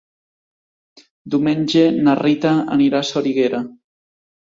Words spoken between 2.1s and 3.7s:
Rita anirà a Soriguera.